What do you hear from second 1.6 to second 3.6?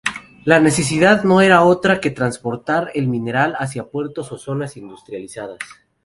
otra que transportar el mineral